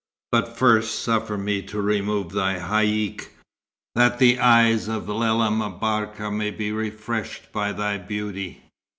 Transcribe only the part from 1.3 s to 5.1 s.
me to remove thy haïck, that the eyes of